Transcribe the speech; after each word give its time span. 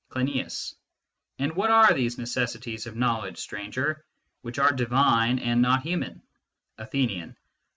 Cleinias. 0.09 0.73
And 1.37 1.55
what 1.55 1.69
are 1.69 1.93
these 1.93 2.17
necessities 2.17 2.87
of 2.87 2.95
knowledge, 2.95 3.37
Stranger, 3.37 4.03
which 4.41 4.57
are 4.57 4.71
divine 4.71 5.37
and 5.37 5.61
not 5.61 5.83
human? 5.83 6.23
Athenian. 6.79 7.37